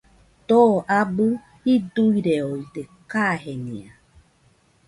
Too 0.47 0.71
abɨ 0.99 1.25
jiduireoide 1.65 2.81
kajenia. 3.11 3.91